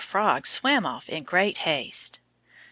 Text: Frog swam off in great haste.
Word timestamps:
Frog 0.03 0.47
swam 0.47 0.83
off 0.83 1.07
in 1.09 1.21
great 1.21 1.57
haste. 1.57 2.21